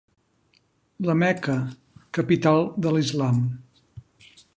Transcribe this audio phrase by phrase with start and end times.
[1.09, 1.57] La Meca,
[2.19, 3.37] capital de l'islam.